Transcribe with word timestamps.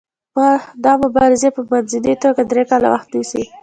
دا 0.83 0.93
مبارزې 1.03 1.49
په 1.55 1.61
منځنۍ 1.69 2.15
توګه 2.23 2.41
درې 2.51 2.63
کاله 2.69 2.87
وخت 2.93 3.09
نیسي. 3.15 3.43